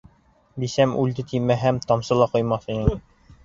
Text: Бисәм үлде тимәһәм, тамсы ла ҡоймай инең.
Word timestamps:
Бисәм 0.63 0.95
үлде 1.03 1.27
тимәһәм, 1.33 1.81
тамсы 1.93 2.21
ла 2.23 2.31
ҡоймай 2.35 2.77
инең. 2.79 3.01